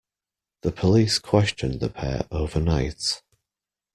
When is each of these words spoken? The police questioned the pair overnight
The 0.63 0.71
police 0.71 1.19
questioned 1.19 1.79
the 1.79 1.91
pair 1.91 2.25
overnight 2.31 3.21